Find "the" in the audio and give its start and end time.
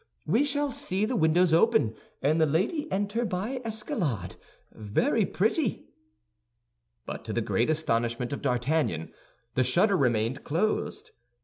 1.05-1.15, 2.41-2.47, 7.33-7.39, 9.53-9.61